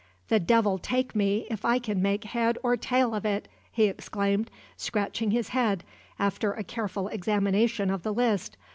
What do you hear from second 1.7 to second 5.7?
can make head or tail of it!" he exclaimed, scratching his